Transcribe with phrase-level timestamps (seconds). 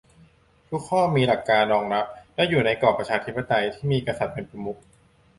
[0.69, 2.05] ทุกข้อมีหลักการรองรับ
[2.35, 4.77] และอยู่ในกรอบประชาธิปไตยที่มีกษัตริย์เป็นประมุข